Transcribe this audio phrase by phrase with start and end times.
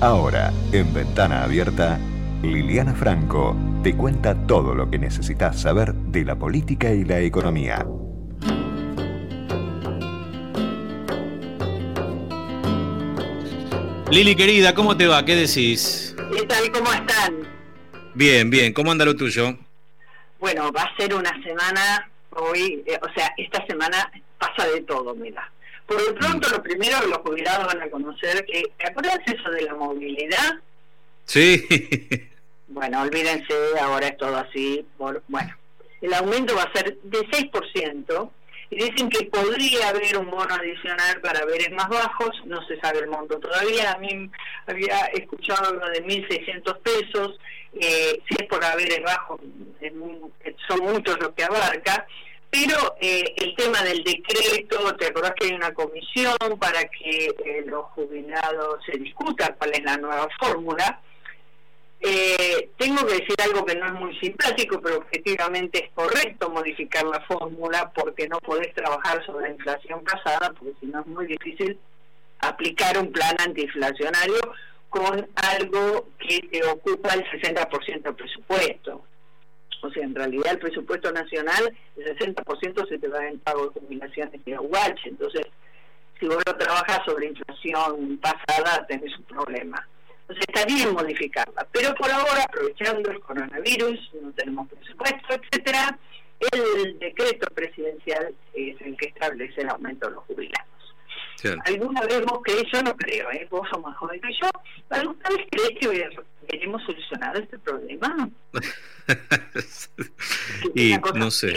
[0.00, 1.98] Ahora, en Ventana Abierta,
[2.42, 7.86] Liliana Franco te cuenta todo lo que necesitas saber de la política y la economía.
[14.10, 15.24] Lili querida, ¿cómo te va?
[15.24, 16.14] ¿Qué decís?
[16.30, 16.70] ¿Qué tal?
[16.72, 17.48] ¿Cómo están?
[18.14, 18.74] Bien, bien.
[18.74, 19.56] ¿Cómo anda lo tuyo?
[20.38, 25.14] Bueno, va a ser una semana, hoy, eh, o sea, esta semana pasa de todo,
[25.14, 25.50] mira.
[25.86, 29.62] Por lo pronto, lo primero los jubilados van a conocer que, ¿te acuerdas eso de
[29.62, 30.60] la movilidad?
[31.24, 31.64] Sí.
[32.68, 34.84] Bueno, olvídense, ahora es todo así.
[34.98, 35.54] Por, bueno,
[36.00, 38.30] el aumento va a ser de 6%,
[38.70, 43.00] y dicen que podría haber un bono adicional para veres más bajos, no se sabe
[43.00, 44.30] el monto todavía, a mí
[44.66, 47.38] había escuchado lo de 1.600 pesos,
[47.74, 49.40] eh, si es por haberes bajos,
[50.68, 52.06] son muchos los que abarca,
[52.50, 57.64] pero eh, el tema del decreto, ¿te acordás que hay una comisión para que eh,
[57.66, 61.00] los jubilados se discutan cuál es la nueva fórmula?
[62.00, 67.04] Eh, tengo que decir algo que no es muy simpático, pero objetivamente es correcto modificar
[67.04, 71.26] la fórmula porque no podés trabajar sobre la inflación pasada, porque si no es muy
[71.26, 71.78] difícil
[72.40, 74.40] aplicar un plan antiinflacionario
[74.88, 79.02] con algo que te ocupa el 60% del presupuesto.
[79.82, 83.80] O sea, en realidad el presupuesto nacional, el 60% se te va en pago de
[83.80, 85.08] jubilaciones y aguache.
[85.08, 85.46] Entonces,
[86.18, 89.86] si vos lo trabajas sobre inflación pasada, tenés un problema.
[90.22, 95.96] Entonces está bien modificarla, pero por ahora, aprovechando el coronavirus, no tenemos presupuesto, etcétera,
[96.52, 100.75] el decreto presidencial es el que establece el aumento de los jubilados.
[101.64, 102.64] ¿Alguna vez vos crees?
[102.72, 103.46] Yo no creo, ¿eh?
[103.50, 104.48] vos sos más joven que yo.
[104.90, 105.88] ¿Alguna vez crees que
[106.50, 108.28] veremos solucionado este problema?
[110.74, 111.54] y no sé.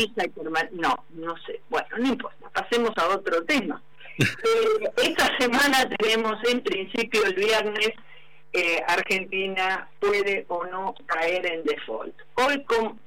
[0.72, 1.62] No, no sé.
[1.70, 2.50] Bueno, no importa.
[2.50, 3.82] Pasemos a otro tema.
[4.20, 7.94] Eh, esta semana tenemos en principio el viernes
[8.52, 12.14] eh, Argentina puede o no caer en default.
[12.36, 13.00] Hoy con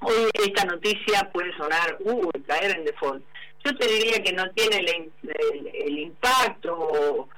[0.00, 3.24] hoy esta noticia puede sonar, uh, caer en default.
[3.64, 7.28] Yo te diría que no tiene el, impacto o,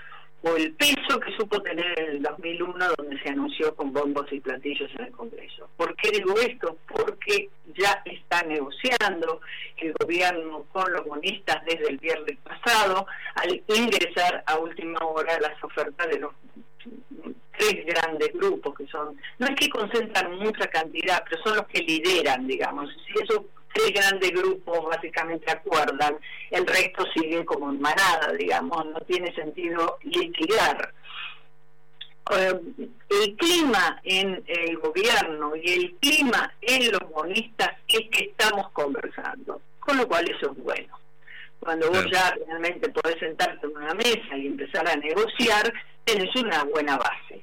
[0.57, 4.91] el peso que supo tener en el 2001 donde se anunció con bombos y platillos
[4.99, 5.69] en el Congreso.
[5.77, 6.77] ¿Por qué digo esto?
[6.87, 9.41] Porque ya está negociando
[9.79, 13.07] el gobierno con los bonistas desde el viernes pasado
[13.37, 16.33] al ingresar a última hora las ofertas de los
[17.59, 21.81] tres grandes grupos que son, no es que concentran mucha cantidad, pero son los que
[21.81, 22.91] lideran, digamos.
[23.07, 23.43] Si esos
[23.75, 26.17] tres grandes grupos básicamente acuerdan,
[26.51, 30.95] el resto sigue como en manada, digamos, no tiene sentido liquidar.
[32.31, 32.61] Eh,
[33.11, 39.61] el clima en el gobierno y el clima en los bonistas es que estamos conversando,
[39.81, 40.99] con lo cual eso es bueno.
[41.59, 45.73] Cuando vos ya realmente podés sentarte en una mesa y empezar a negociar,
[46.05, 47.43] tenés una buena base.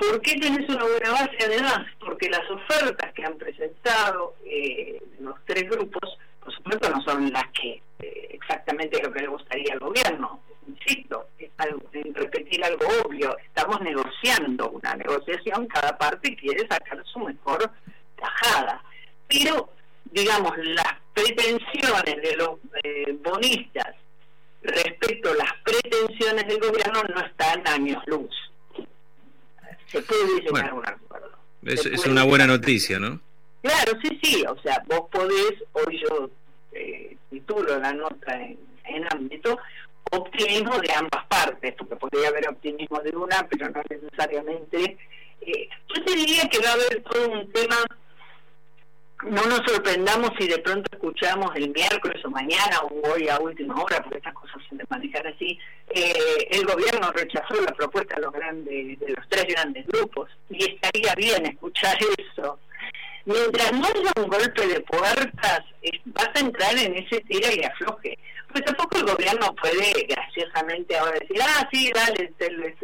[0.00, 1.80] ¿Por qué tenés una buena base además?
[1.98, 7.46] Porque las ofertas que han presentado eh, los tres grupos, por supuesto, no son las
[7.48, 10.40] que eh, exactamente lo que le gustaría al gobierno.
[10.66, 11.50] Insisto, es
[11.92, 17.70] en repetir algo obvio, estamos negociando una negociación, cada parte quiere sacar su mejor
[18.16, 18.82] tajada.
[19.28, 19.68] Pero,
[20.06, 22.52] digamos, las pretensiones de los
[22.84, 23.94] eh, bonistas
[24.62, 28.49] respecto a las pretensiones del gobierno no están años luz.
[29.90, 31.30] Se puede llegar a un acuerdo.
[31.62, 33.20] Es, una buena noticia, ¿no?
[33.62, 36.30] Claro, sí, sí, o sea, vos podés, hoy yo
[36.72, 39.58] eh, titulo la nota en, en ámbito,
[40.12, 44.96] optimismo de ambas partes, porque podría haber optimismo de una, pero no necesariamente.
[45.42, 47.76] Eh, yo te diría que va a haber todo un tema
[49.24, 53.74] no nos sorprendamos si de pronto escuchamos el miércoles o mañana o hoy a última
[53.74, 55.58] hora, porque estas cosas se manejan así,
[55.88, 60.64] eh, el gobierno rechazó la propuesta de los, grandes, de los tres grandes grupos y
[60.64, 62.58] estaría bien escuchar eso.
[63.26, 65.60] Mientras no haya un golpe de puertas,
[66.06, 68.18] vas a entrar en ese tira y afloje.
[68.50, 72.32] Pues tampoco el gobierno puede graciosamente ahora decir, ah, sí, dale,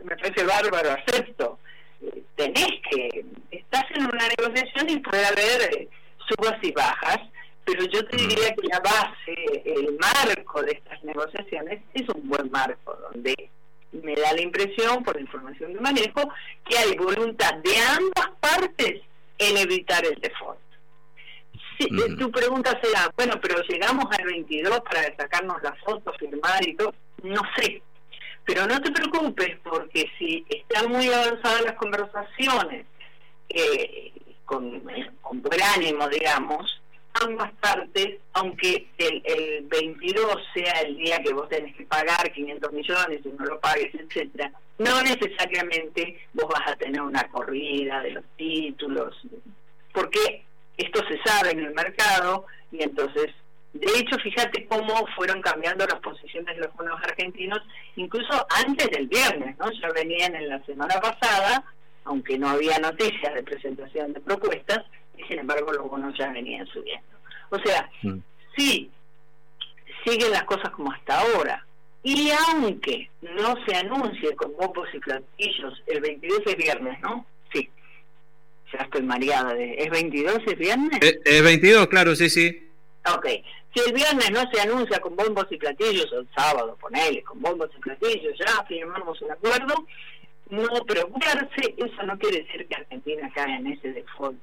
[0.04, 1.58] me parece bárbaro, acepto.
[2.02, 5.88] Eh, tenés que, estás en una negociación y puede haber...
[6.26, 7.18] Eh, subas y bajas,
[7.64, 12.50] pero yo te diría que la base, el marco de estas negociaciones es un buen
[12.50, 13.50] marco, donde
[13.92, 16.28] me da la impresión, por información de manejo,
[16.68, 19.02] que hay voluntad de ambas partes
[19.38, 20.58] en evitar el default.
[21.78, 26.74] Si, Tu pregunta será, bueno, pero llegamos al 22 para sacarnos la foto, firmar y
[26.74, 27.82] todo, no sé.
[28.44, 32.86] Pero no te preocupes, porque si están muy avanzadas las conversaciones,
[33.48, 34.12] eh,
[34.46, 34.82] con,
[35.20, 36.80] con buen ánimo, digamos,
[37.12, 42.72] ambas partes, aunque el, el 22 sea el día que vos tenés que pagar 500
[42.72, 48.12] millones y no lo pagues, etcétera, no necesariamente vos vas a tener una corrida de
[48.12, 49.14] los títulos,
[49.92, 50.44] porque
[50.76, 53.32] esto se sabe en el mercado y entonces
[53.80, 57.60] de hecho, fíjate cómo fueron cambiando las posiciones de los bonos argentinos,
[57.96, 59.70] incluso antes del viernes, ¿no?
[59.70, 61.62] Ya venían en la semana pasada,
[62.06, 64.84] aunque no había noticias de presentación de propuestas,
[65.18, 67.06] y sin embargo los bonos ya venían subiendo.
[67.50, 68.18] O sea, mm.
[68.56, 68.90] sí,
[70.04, 71.64] siguen las cosas como hasta ahora.
[72.02, 77.26] Y aunque no se anuncie con bombos y platillos el 22 de viernes, ¿no?
[77.52, 77.68] Sí.
[78.72, 79.74] Ya estoy mareada de...
[79.74, 81.00] ¿Es 22 es viernes?
[81.02, 82.70] Eh, es, 22, claro, sí, sí.
[83.12, 83.26] Ok.
[83.74, 87.40] Si el viernes no se anuncia con bombos y platillos, o el sábado, ponele, con
[87.40, 89.74] bombos y platillos, ya firmamos un acuerdo,
[90.50, 94.38] no preocuparse, eso no quiere decir que Argentina caiga en ese default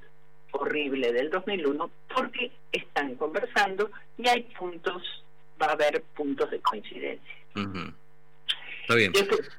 [0.52, 5.24] horrible del 2001, porque están conversando y hay puntos,
[5.62, 7.36] va a haber puntos de coincidencia.
[8.82, 9.14] Está bien.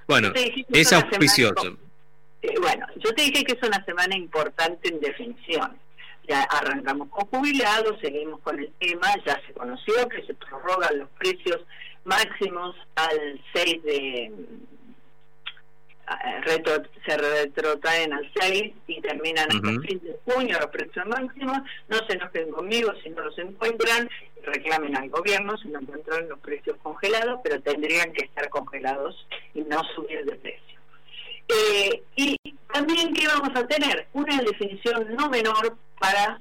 [0.07, 1.79] bueno, es auspicioso.
[2.43, 5.79] Eh, bueno, yo te dije que es una semana importante en definición
[6.29, 11.09] ya arrancamos con jubilados, seguimos con el tema, ya se conoció que se prorrogan los
[11.19, 11.61] precios
[12.05, 14.33] máximos al 6 de
[16.43, 21.59] retro, se retrotraen al 6 y terminan hasta el fin de junio los precios máximos,
[21.89, 24.09] no se enojen conmigo si no los encuentran,
[24.43, 29.63] reclamen al gobierno si no encuentran los precios congelados, pero tendrían que estar congelados y
[29.63, 30.79] no subir de precio.
[31.49, 32.37] Eh, y
[32.73, 34.07] también, ¿qué vamos a tener?
[34.13, 36.41] Una definición no menor para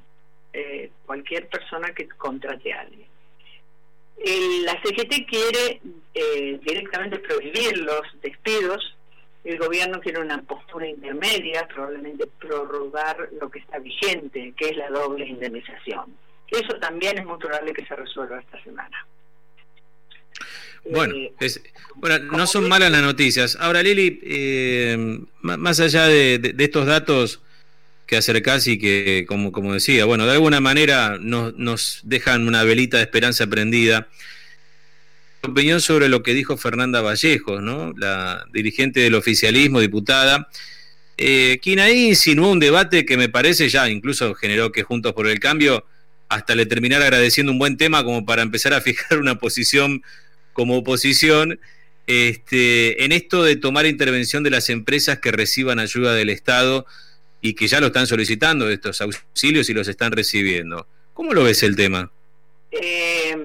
[0.53, 3.07] eh, cualquier persona que contrate a alguien.
[4.65, 5.81] la CGT quiere
[6.13, 8.95] eh, directamente prohibir los despidos,
[9.43, 14.89] el gobierno quiere una postura intermedia, probablemente prorrogar lo que está vigente, que es la
[14.89, 16.15] doble indemnización.
[16.49, 19.05] Eso también es muy probable que se resuelva esta semana.
[20.85, 21.33] Bueno, eh,
[21.95, 23.57] bueno no son malas las noticias.
[23.59, 27.41] Ahora, Lili, eh, más allá de, estos datos
[28.05, 32.63] que acercás y que, como, como decía, bueno, de alguna manera nos, nos dejan una
[32.63, 34.07] velita de esperanza prendida.
[35.45, 37.93] Opinión sobre lo que dijo Fernanda Vallejos, ¿no?
[37.97, 40.47] la dirigente del oficialismo, diputada,
[41.17, 45.27] eh, quien ahí insinuó un debate que me parece ya incluso generó que Juntos por
[45.27, 45.85] el Cambio
[46.29, 50.01] hasta le terminara agradeciendo un buen tema como para empezar a fijar una posición
[50.53, 51.59] como oposición
[52.07, 56.85] este, en esto de tomar intervención de las empresas que reciban ayuda del Estado
[57.41, 60.87] y que ya lo están solicitando, estos auxilios y los están recibiendo.
[61.13, 62.09] ¿Cómo lo ves el tema?
[62.71, 63.35] Eh,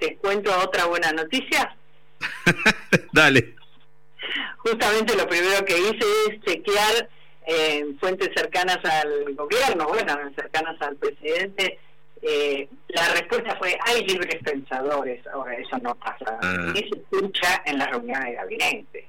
[0.00, 1.76] ¿Te cuento otra buena noticia?
[3.12, 3.54] Dale.
[4.58, 7.08] Justamente lo primero que hice es chequear
[7.46, 11.78] en eh, fuentes cercanas al gobierno, bueno, cercanas al presidente,
[12.22, 15.26] eh, la respuesta fue, hay libres pensadores.
[15.28, 16.38] Ahora, eso no pasa.
[16.42, 16.72] Ah.
[16.74, 19.08] Y se escucha en la reunión de gabinete.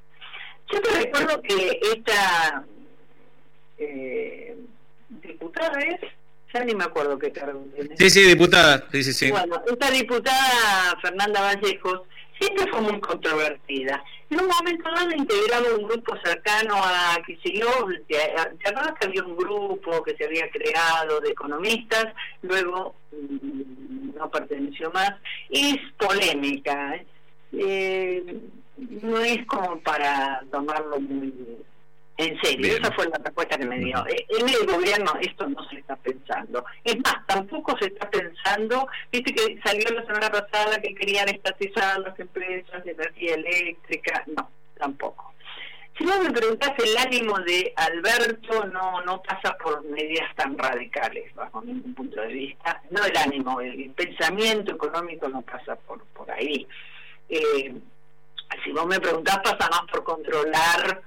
[0.71, 2.63] Yo te recuerdo que esta
[3.77, 4.55] eh,
[5.09, 5.99] diputada es,
[6.53, 7.95] ya ni me acuerdo qué cargo tiene.
[7.97, 8.85] Sí, sí, diputada.
[8.91, 9.31] Sí, sí, sí.
[9.31, 12.01] Bueno, esta diputada, Fernanda Vallejos,
[12.39, 14.03] siempre fue muy controvertida.
[14.29, 20.03] En un momento dado integraba un grupo cercano a ¿te acuerdas que había un grupo
[20.03, 22.07] que se había creado de economistas?
[22.41, 25.11] Luego mm, no perteneció más.
[25.49, 27.05] Es polémica, ¿eh?
[27.53, 28.39] Eh,
[28.77, 31.33] no es como para tomarlo muy
[32.17, 34.05] en serio, esa fue la respuesta que me dio.
[34.07, 36.63] Eh, en el gobierno esto no se está pensando.
[36.83, 41.99] Es más, tampoco se está pensando, viste que salió la semana pasada que querían estatizar
[41.99, 45.33] las empresas de energía eléctrica, no, tampoco.
[45.97, 51.33] Si no me preguntás, el ánimo de Alberto no no pasa por medidas tan radicales,
[51.35, 52.81] bajo mi punto de vista.
[52.91, 56.67] No el ánimo, el, pensamiento económico no pasa por, por ahí.
[57.29, 57.73] Eh,
[58.63, 61.01] si vos me preguntás, pasa más por controlar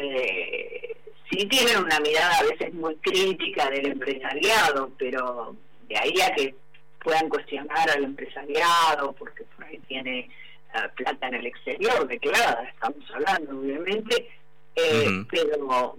[0.00, 0.96] eh,
[1.30, 5.56] sí tienen una mirada a veces muy crítica del empresariado, pero
[5.88, 6.54] de ahí a que
[7.02, 13.04] puedan cuestionar al empresariado porque por ahí tiene eh, plata en el exterior declarada, estamos
[13.12, 14.28] hablando obviamente,
[14.74, 15.96] eh, pero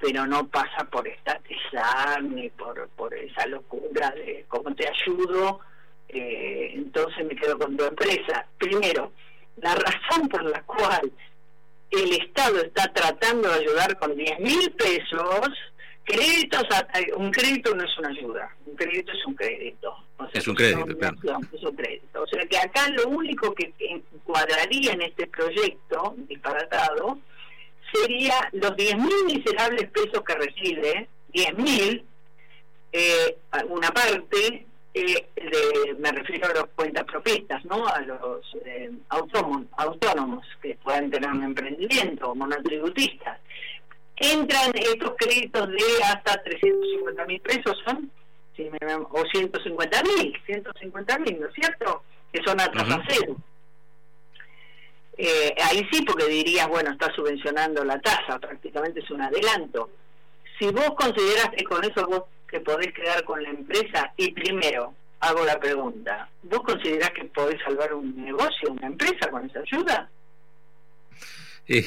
[0.00, 5.60] pero no pasa por estatizar ni por, por esa locura de cómo te ayudo,
[6.08, 8.46] eh, entonces me quedo con tu empresa.
[8.56, 9.12] Primero,
[9.56, 11.12] la razón por la cual
[11.90, 15.50] el Estado está tratando de ayudar con 10 mil pesos,
[16.04, 16.64] créditos,
[17.16, 19.94] un crédito no es una ayuda, un crédito es un crédito.
[20.32, 20.86] es un crédito,
[21.20, 21.40] claro.
[21.52, 22.22] Es un crédito.
[22.22, 27.18] O sea que acá lo único que encuadraría en este proyecto disparatado
[27.92, 32.04] sería los 10 mil miserables pesos que recibe, 10 mil,
[32.92, 33.36] eh,
[33.68, 35.28] una parte, eh,
[35.98, 37.86] me refiero a los cuentapropistas, ¿no?
[37.86, 43.38] A los eh, autónomos, autónomos que puedan tener un emprendimiento, monotributistas.
[44.16, 48.10] Entran estos créditos de hasta 350 mil pesos, ¿son?
[49.10, 52.02] o 150 mil, 150 mil, ¿no es cierto?
[52.32, 53.36] Que son a tasa cero.
[55.16, 59.90] Eh, ahí sí, porque dirías, bueno, está subvencionando la tasa, prácticamente es un adelanto.
[60.58, 64.12] Si vos consideras que con eso vos que podés quedar con la empresa?
[64.16, 69.48] Y primero, hago la pregunta, ¿vos considerás que podés salvar un negocio, una empresa con
[69.48, 70.10] esa ayuda?
[71.68, 71.84] Eh,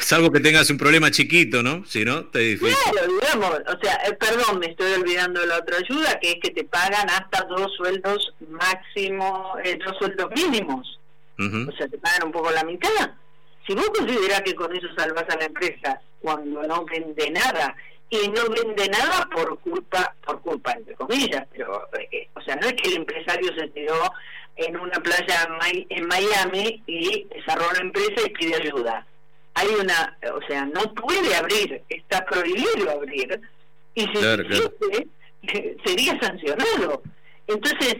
[0.00, 1.84] salvo que tengas un problema chiquito, ¿no?
[1.84, 2.74] Si no, te difícil.
[2.92, 6.36] Claro, digamos, o sea, eh, perdón, me estoy olvidando de la otra ayuda, que es
[6.42, 10.98] que te pagan hasta dos sueldos máximo, eh, dos sueldos mínimos.
[11.38, 13.10] O sea, te pagan un poco la mitad.
[13.66, 17.76] Si vos considerás que con eso salvas a la empresa cuando no vende nada
[18.08, 22.66] y no vende nada por culpa, por culpa entre comillas, pero eh, o sea, no
[22.66, 24.12] es que el empresario se tiró
[24.56, 25.48] en una playa
[25.88, 29.06] en Miami y cerró la empresa y pide ayuda.
[29.54, 33.40] Hay una, o sea, no puede abrir, está prohibido abrir
[33.94, 34.44] y si claro,
[35.84, 37.02] sería sancionado.
[37.46, 37.96] Entonces,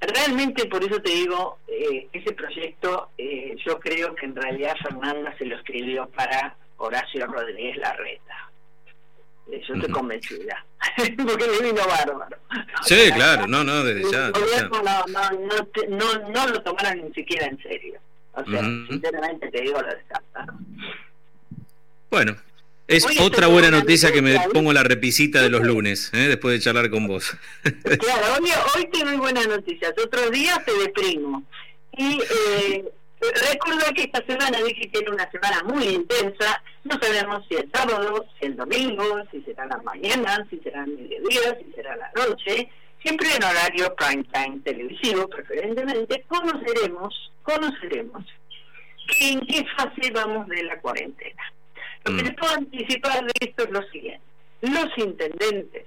[0.00, 5.34] realmente por eso te digo, eh, ese proyecto eh, yo creo que en realidad Fernanda
[5.38, 8.52] se lo escribió para Horacio Rodríguez Larreta
[9.60, 10.64] yo estoy convencida.
[11.16, 12.36] Porque me vino bárbaro.
[12.84, 14.30] Sí, claro, no, no, desde ya.
[14.30, 14.88] No,
[15.88, 18.00] no, no, lo tomaron ni siquiera en serio.
[18.34, 20.46] O sea, sinceramente te digo la descarta.
[22.10, 22.36] Bueno,
[22.88, 26.28] es otra buena noticia que me pongo la repisita de los lunes, ¿eh?
[26.28, 27.36] después de charlar con vos.
[27.62, 31.44] claro, hoy, hoy tengo buenas noticias, otros días te deprimo.
[31.94, 32.84] Y eh,
[33.22, 36.62] Recuerda que esta semana dije que era una semana muy intensa.
[36.82, 40.98] No sabemos si el sábado, si el domingo, si será la mañana, si será el
[40.98, 42.68] mediodía, si será la noche.
[43.00, 48.24] Siempre en horario prime time televisivo, preferentemente, conoceremos, conoceremos
[49.20, 51.42] en qué fase vamos de la cuarentena.
[52.04, 52.26] Lo que mm.
[52.26, 54.24] les puedo anticipar de esto es lo siguiente.
[54.62, 55.86] Los intendentes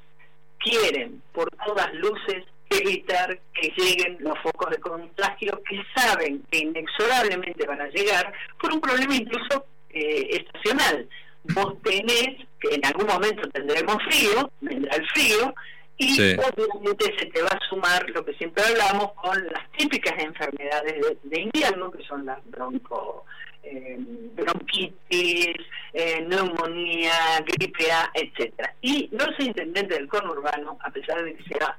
[0.59, 7.65] quieren, por todas luces, evitar que lleguen los focos de contagio que saben que inexorablemente
[7.65, 11.07] van a llegar por un problema incluso eh, estacional.
[11.53, 15.53] Vos tenés que en algún momento tendremos frío, vendrá el frío,
[15.97, 21.17] y obviamente se te va a sumar lo que siempre hablamos con las típicas enfermedades
[21.23, 23.25] de, invierno, que son las bronco,
[23.63, 23.97] eh,
[24.35, 25.55] bronquitis,
[25.93, 27.13] eh, neumonía,
[27.45, 28.73] gripe A, etcétera.
[28.81, 31.77] Y los intendentes del conurbano, a pesar de que sea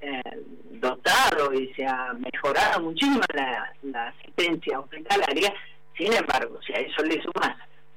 [0.00, 0.22] eh,
[0.72, 5.52] dotado y se ha mejorado muchísimo la, asistencia hospitalaria,
[5.96, 7.56] sin embargo, si a eso le sumas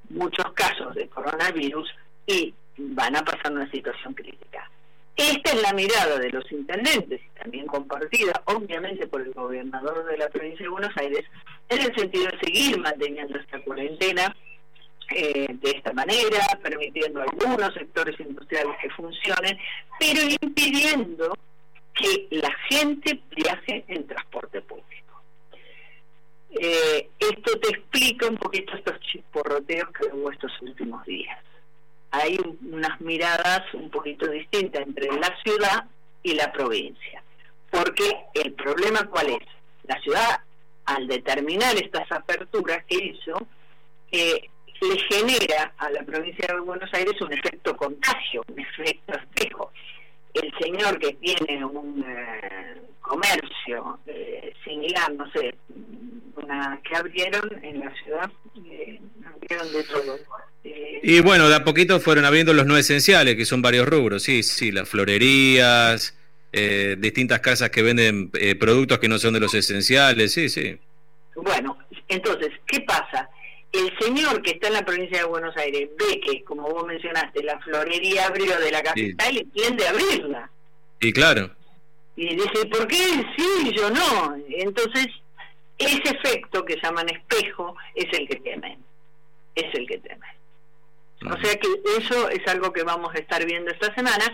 [0.09, 1.89] muchos casos de coronavirus
[2.25, 4.69] y van a pasar una situación crítica.
[5.15, 10.29] Esta es la mirada de los intendentes también compartida, obviamente, por el gobernador de la
[10.29, 11.25] provincia de Buenos Aires,
[11.67, 14.33] en el sentido de seguir manteniendo esta cuarentena
[15.15, 19.57] eh, de esta manera, permitiendo algunos sectores industriales que funcionen,
[19.99, 21.33] pero impidiendo
[21.99, 25.21] que la gente viaje en transporte público.
[26.51, 31.37] Eh, esto te explica un poquito estos chisporroteos que hubo estos últimos días.
[32.11, 35.85] Hay unas miradas un poquito distintas entre la ciudad
[36.23, 37.21] y la provincia.
[37.69, 39.47] Porque el problema cuál es?
[39.83, 40.41] La ciudad,
[40.85, 43.47] al determinar estas aperturas que hizo,
[44.11, 44.49] eh,
[44.81, 49.71] le genera a la provincia de Buenos Aires un efecto contagio, un efecto espejo
[50.33, 55.55] el señor que tiene un eh, comercio eh, similar, no sé,
[56.35, 58.31] una que abrieron en la ciudad,
[58.69, 60.19] eh, abrieron de todo.
[61.03, 64.43] y bueno, de a poquito fueron abriendo los no esenciales, que son varios rubros, sí,
[64.43, 66.15] sí, las florerías,
[66.97, 70.79] distintas casas que venden productos que no son de los esenciales, sí, sí.
[71.35, 73.29] Bueno, entonces, ¿qué pasa?
[73.71, 77.43] El señor que está en la provincia de Buenos Aires ve que, como vos mencionaste,
[77.43, 80.49] la florería abrió de la capital y tiende a abrirla.
[80.99, 81.51] Y claro.
[82.15, 82.97] Y dice, ¿por qué
[83.37, 84.35] sí yo no?
[84.49, 85.07] Entonces,
[85.77, 88.83] ese efecto que llaman espejo es el que temen.
[89.55, 90.29] Es el que temen.
[91.25, 94.25] O sea que eso es algo que vamos a estar viendo esta semana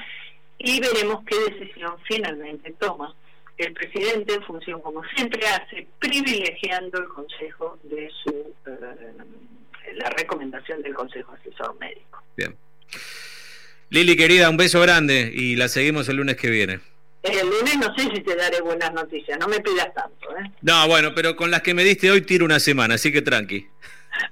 [0.58, 3.14] y veremos qué decisión finalmente toma
[3.58, 10.82] el presidente en función, como siempre hace, privilegiando el consejo de su, eh, la recomendación
[10.82, 12.24] del consejo asesor médico.
[12.36, 12.56] Bien.
[13.90, 16.80] Lili, querida, un beso grande y la seguimos el lunes que viene.
[17.24, 20.38] El lunes no sé si te daré buenas noticias, no me pidas tanto.
[20.38, 20.52] ¿eh?
[20.62, 23.68] No, bueno, pero con las que me diste hoy tiro una semana, así que tranqui.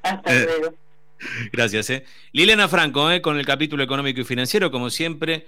[0.03, 0.75] Hasta eh, luego.
[1.51, 1.89] Gracias.
[1.89, 2.05] Eh.
[2.31, 5.47] Liliana Franco, eh, con el capítulo económico y financiero, como siempre.